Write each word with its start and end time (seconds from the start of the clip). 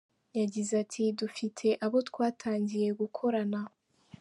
Yagize 0.39 0.71
ati 0.83 1.03
“Dufite 1.19 1.67
abo 1.85 1.97
twatangiye 2.09 2.89
gukorana. 2.99 3.59